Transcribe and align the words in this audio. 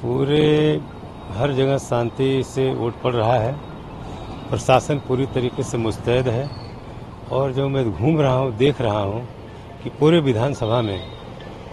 पूरे, 0.00 0.80
हर 1.36 1.52
जगह 1.52 1.78
शांति 1.78 2.42
से 2.46 2.68
वोट 2.74 3.00
पड़ 3.02 3.12
रहा 3.14 3.34
है। 3.34 3.52
प्रशासन 4.50 4.98
पूरी 4.98 5.24
तरीके 5.26 5.62
से 5.62 5.78
मुस्तैद 5.78 6.28
है 6.28 6.48
और 7.32 7.52
जो 7.52 7.68
मैं 7.68 7.84
घूम 7.90 8.20
रहा 8.20 8.34
हूँ, 8.34 8.56
देख 8.56 8.80
रहा 8.80 9.00
हूँ 9.00 9.22
कि 9.82 9.90
पूरे 9.90 10.20
विधानसभा 10.20 10.80
में 10.82 11.00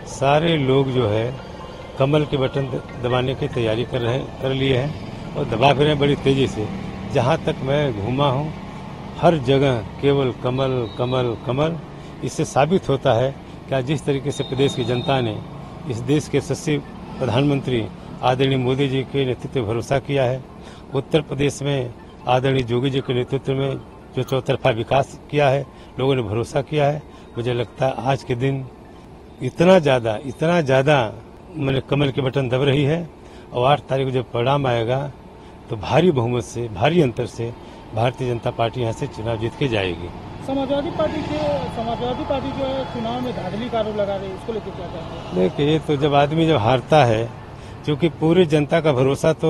सारे 0.09 0.55
लोग 0.57 0.89
जो 0.91 1.07
है 1.07 1.33
कमल 1.99 2.25
के 2.25 2.37
बटन 2.37 2.67
दबाने 3.03 3.35
की 3.35 3.47
तैयारी 3.47 3.83
कर 3.85 4.01
रहे, 4.01 4.19
कर 4.41 4.53
लिए 4.53 4.77
हैं 4.77 5.35
और 5.35 5.45
दबा 5.47 5.71
रहे 5.71 5.87
हैं 5.87 5.99
बड़ी 5.99 6.15
तेज़ी 6.15 6.47
से। 6.47 6.67
जहाँ 7.13 7.37
तक 7.45 7.55
मैं 7.63 8.05
घूमा 8.05 8.29
हूँ, 8.29 8.51
हर 9.19 9.37
जगह 9.39 9.77
केवल 10.01 10.31
कमल 10.43 10.87
कमल 10.97 11.35
कमल। 11.45 11.77
इससे 12.23 12.45
साबित 12.45 12.89
होता 12.89 13.13
है 13.13 13.31
कि 13.69 13.81
जिस 13.83 14.05
तरीके 14.05 14.31
से 14.31 14.43
प्रदेश 14.43 14.75
की 14.75 14.83
जनता 14.85 15.19
ने 15.21 15.37
इस 15.89 15.97
देश 16.03 16.27
के 16.27 16.37
यशस्वी 16.37 16.77
प्रधानमंत्री 17.19 17.85
आदरणीय 18.21 18.57
मोदी 18.57 18.87
जी 18.87 19.01
के 19.05 19.25
नेतृत्व 19.25 19.59
में 19.59 19.67
भरोसा 19.67 19.99
किया 19.99 20.23
है। 20.23 20.43
उत्तर 20.93 21.21
प्रदेश 21.21 21.61
में 21.63 21.93
आदरणीय 22.27 22.65
योगी 22.69 22.89
जी 22.89 22.99
के 23.01 23.13
नेतृत्व 23.13 23.53
में 23.53 23.77
जो 24.15 24.23
चौतरफा 24.23 24.69
विकास 24.71 25.19
किया 25.31 25.49
है 25.49 25.65
लोगों 25.99 26.15
ने 26.15 26.21
भरोसा 26.23 26.61
किया 26.63 26.85
है। 26.85 27.01
मुझे 27.37 27.53
लगता 27.53 27.85
है 27.85 27.93
आज 28.11 28.23
के 28.23 28.35
दिन 28.35 28.65
इतना 29.43 29.77
ज़्यादा 29.79 30.17
इतना 30.25 30.59
ज़्यादा 30.61 30.97
मैंने 31.57 31.81
कमल 31.89 32.11
के 32.11 32.21
बटन 32.21 32.49
दब 32.49 32.63
रही 32.63 32.83
है 32.83 33.07
और 33.53 33.71
आठ 33.71 33.81
तारीख 33.89 34.07
को 34.07 34.11
जब 34.11 34.31
परिणाम 34.31 34.67
आएगा 34.67 34.99
तो 35.69 35.75
भारी 35.77 36.11
बहुमत 36.11 36.43
से 36.43 36.67
भारी 36.69 37.01
अंतर 37.01 37.25
से 37.27 37.51
भारतीय 37.95 38.29
जनता 38.29 38.51
पार्टी 38.51 38.81
यहाँ 38.81 38.93
से 38.93 39.07
चुनाव 39.07 39.37
जीत 39.39 39.53
के 39.59 39.67
जाएगी। 39.67 40.09
समाजवादी 40.47 40.89
पार्टी 40.97 41.21
के 41.21 41.37
समाजवादी 41.75 42.23
पार्टी 42.25 42.51
जो 42.57 42.65
है 42.65 42.83
चुनाव 42.93 43.21
में 43.21 43.31
धांधली 43.35 43.69
का 43.69 43.79
आरोप 43.79 43.95
लगा 43.97 44.15
रही 44.15 44.29
है 44.29 44.35
इसको 44.35 44.53
लेकर 44.53 44.71
क्या 44.71 44.87
कहते 44.87 45.15
हैं? 45.15 45.35
देखिए 45.35 45.79
तो 45.79 45.95
जब 45.97 46.13
आदमी 46.15 46.47
जब 46.47 46.57
हारता 46.57 47.03
है 47.05 47.23
क्योंकि 47.85 48.09
पूरी 48.19 48.45
जनता 48.45 48.79
का 48.81 48.91
भरोसा 48.93 49.31
तो 49.35 49.49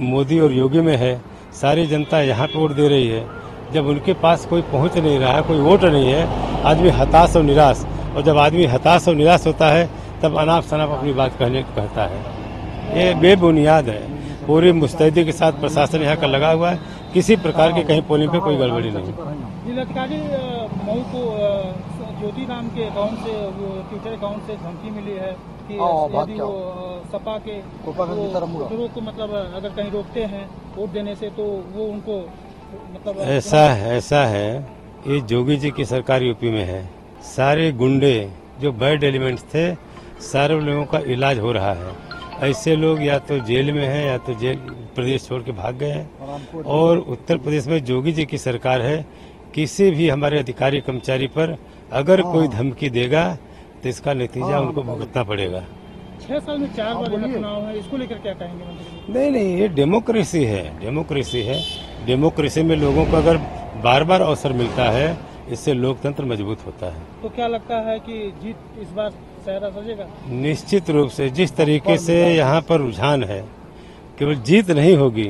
मोदी 0.00 0.38
और 0.40 0.52
योगी 0.52 0.80
में 0.80 0.96
है। 0.96 1.20
सारी 1.52 1.86
जनता 1.86 2.20
यहाँ 2.22 2.46
पे 2.46 2.58
वोट 2.58 2.72
दे 2.72 2.88
रही 2.88 3.08
है। 3.08 3.24
जब 3.72 3.86
उनके 3.86 4.12
पास 4.16 4.46
कोई 4.46 4.62
पहुँच 4.72 4.96
नहीं 4.98 5.18
रहा 5.18 5.32
है 5.32 5.42
कोई 5.42 5.58
वोट 5.60 5.84
नहीं 5.84 6.12
है, 6.12 6.62
आदमी 6.64 6.88
हताश 6.90 7.36
और 7.36 7.42
निराश। 7.42 7.84
और 8.16 8.22
जब 8.22 8.38
आदमी 8.38 8.64
हताश 8.66 9.08
और 9.08 9.14
निराश 9.14 9.46
होता 9.46 9.68
है, 9.68 9.88
तब 10.22 10.36
अनाप 10.38 10.64
शनाप 10.64 10.90
अपनी 10.90 11.12
बात 11.12 11.36
कहने 11.38 11.62
कहता 11.64 12.06
है। 12.06 12.18
ये 12.98 13.14
बेबुनियाद 13.20 13.88
है। 13.88 14.00
पूरी 14.46 14.72
मुस्तैदी 14.72 15.24
के 15.24 15.32
साथ 15.32 15.60
प्रशासन 15.60 16.02
यहाँ 16.02 16.16
का 16.16 16.26
लगा 16.26 16.50
हुआ 16.50 16.70
है। 16.70 16.78
किसी 17.14 17.36
प्रकार 17.38 17.72
की 17.72 17.82
कहीं 17.84 18.02
पोलिंग 18.02 18.30
पे 18.32 18.38
कोई 18.40 18.56
गड़बड़ी 18.56 18.90
नहीं 18.90 19.12
मऊ 20.80 21.00
को 21.12 21.22
ज्योति 22.20 22.44
राम 22.44 22.68
के 22.68 22.84
अकाउंट 22.84 23.18
से 23.18 23.32
ट्विटर 23.90 24.12
अकाउंट 24.12 24.46
से 24.46 24.54
धमकी 24.56 24.90
मिली 24.90 25.16
है। 25.16 25.32
कि 25.70 25.76
यदि 26.16 26.40
वो 26.40 26.52
सपा 27.12 27.36
के 27.38 27.58
वोटरों 27.86 28.88
को 28.88 29.00
मतलब 29.00 29.34
अगर 29.54 29.68
कहीं 29.70 29.90
रोकते 29.90 30.24
हैं 30.26 30.44
वोट 30.76 30.90
देने 30.90 31.14
से 31.16 31.30
तो 31.30 31.44
वो 31.74 31.84
उनको 31.86 32.18
मतलब 32.94 33.20
ऐसा 33.30 33.62
है 33.72 33.96
ऐसा 33.96 34.24
है 34.26 34.48
ये 35.06 35.20
जोगी 35.28 35.56
जी 35.56 35.70
की 35.70 35.84
सरकार 35.84 36.22
यूपी 36.22 36.50
में 36.50 36.64
है। 36.64 36.82
सारे 37.26 37.70
गुंडे 37.74 38.30
जो 38.60 38.72
बैड 38.74 39.04
एलिमेंट्स 39.04 39.42
थे 39.54 39.64
सारे 40.22 40.60
लोगों 40.60 40.84
का 40.84 40.98
इलाज 41.12 41.38
हो 41.38 41.52
रहा 41.52 41.72
है। 41.74 41.92
ऐसे 42.42 42.74
लोग 42.76 43.02
या 43.02 43.18
तो 43.20 43.38
जेल 43.46 43.72
में 43.72 43.86
हैं 43.86 44.04
या 44.06 44.16
तो 44.18 44.34
जेल 44.34 44.56
प्रदेश 44.94 45.26
छोड़ 45.28 45.42
के 45.42 45.52
भाग 45.52 45.74
गए 45.74 45.90
हैं। 45.90 46.62
और 46.64 46.98
उत्तर 47.08 47.38
प्रदेश 47.38 47.66
में 47.66 47.84
जोगी 47.84 48.12
जी 48.12 48.24
की 48.24 48.38
सरकार 48.38 48.82
है 48.82 49.04
किसी 49.54 49.90
भी 49.90 50.08
हमारे 50.08 50.38
अधिकारी 50.38 50.80
कर्मचारी 50.80 51.26
पर 51.28 51.56
अगर 51.92 52.22
कोई 52.22 52.48
धमकी 52.48 52.90
देगा 52.90 53.24
तो 53.82 53.88
इसका 53.88 54.12
नतीजा 54.14 54.58
उनको 54.60 54.82
भुगतना 54.82 55.22
पड़ेगा। 55.24 55.62
छह 56.20 56.38
साल 56.38 56.58
में 56.58 56.72
चार 56.74 56.94
बार 56.94 57.32
चुनाव 57.32 57.64
है 57.66 57.78
इसको 57.78 57.96
लेकर 57.96 58.18
क्या 58.18 58.32
कहेंगे 58.34 59.12
नहीं 59.12 59.30
नहीं 59.30 59.56
ये 59.58 59.68
डेमोक्रेसी 59.70 60.44
है 60.44 60.62
डेमोक्रेसी 60.80 61.42
है। 61.42 61.58
डेमोक्रेसी 62.06 62.62
में 62.62 62.76
लोगों 62.76 63.04
को 63.06 63.16
अगर 63.16 63.36
बार 63.84 64.04
बार 64.04 64.20
अवसर 64.22 64.52
मिलता 64.52 64.90
है 64.90 65.16
इससे 65.52 65.74
लोकतंत्र 65.74 66.24
मज़बूत 66.24 66.66
होता 66.66 66.86
है। 66.86 67.02
तो 67.22 67.28
क्या 67.28 67.46
लगता 67.48 67.76
है 67.88 67.98
कि 68.00 68.18
जीत 68.42 68.56
इस 68.82 68.90
बार 68.90 69.10
सहरा 69.46 69.70
सजेगा? 69.70 70.06
निश्चित 70.28 70.90
रूप 70.90 71.08
से 71.10 71.30
जिस 71.30 71.56
तरीके 71.56 71.96
से 71.98 72.16
यहाँ 72.34 72.60
पर 72.60 72.80
रुझान 72.80 73.24
है 73.24 73.40
केवल 74.18 74.34
जीत 74.42 74.70
नहीं 74.72 74.96
होगी 74.96 75.28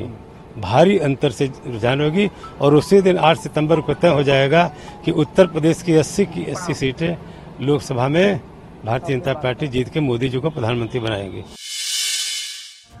भारी 0.57 0.97
अंतर 0.99 1.31
से 1.31 1.45
रुझान 1.67 2.01
होगी 2.01 2.29
और 2.61 2.75
उसी 2.75 3.01
दिन 3.01 3.17
8 3.19 3.37
सितंबर 3.37 3.81
को 3.81 3.93
तय 3.95 4.07
हो 4.09 4.23
जाएगा 4.23 4.63
कि 5.05 5.11
उत्तर 5.23 5.47
प्रदेश 5.47 5.81
की 5.81 5.93
80 5.95 6.25
की 6.25 6.43
80 6.45 6.73
सीटें 6.75 7.15
लोकसभा 7.61 8.07
में 8.07 8.41
भारतीय 8.85 9.15
जनता 9.15 9.33
पार्टी 9.33 9.67
जीत 9.67 9.89
के 9.89 9.99
मोदी 9.99 10.29
जी 10.29 10.39
को 10.39 10.49
प्रधानमंत्री 10.49 10.99
बनाएँगे। 10.99 11.43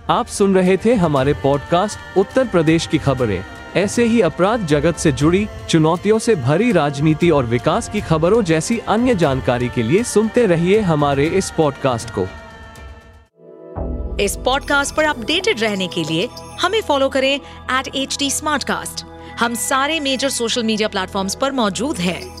आप 0.09 0.27
सुन 0.27 0.55
रहे 0.55 0.77
थे 0.77 0.93
हमारे 0.93 1.33
पॉडकास्ट 1.33 2.17
उत्तर 2.17 2.47
प्रदेश 2.47 2.87
की 2.87 2.97
खबरें। 2.97 3.45
ऐसे 3.75 4.05
ही 4.05 4.21
अपराध 4.21 4.65
जगत 4.65 4.95
से 4.95 5.11
जुड़ी 5.11 5.47
चुनौतियों 5.69 6.19
से 6.19 6.35
भरी 6.35 6.71
राजनीति 6.71 7.29
और 7.29 7.45
विकास 7.45 7.89
की 7.89 8.01
खबरों 8.01 8.43
जैसी 8.43 8.77
अन्य 8.77 9.15
जानकारी 9.15 9.69
के 9.69 9.83
लिए 9.83 10.03
सुनते 10.03 10.45
रहिए 10.45 10.79
हमारे 10.79 11.25
इस 11.25 11.51
पॉडकास्ट 11.51 12.09
को। 12.09 12.27
इस 14.23 14.35
पॉडकास्ट 14.35 14.95
पर 14.95 15.03
अपडेटेड 15.03 15.59
रहने 15.59 15.87
के 15.87 16.03
लिए 16.03 16.29
हमें 16.61 16.81
फॉलो 16.81 17.09
करें 17.09 17.35
एट 17.71 17.95
एच 17.95 18.17
डी 18.19 18.29
हम 19.39 19.53
सारे 19.55 19.99
मेजर 19.99 20.29
सोशल 20.29 20.63
मीडिया 20.63 20.87
प्लेटफॉर्म 20.87 21.29
पर 21.41 21.51
मौजूद 21.51 21.97
हैं। 21.97 22.40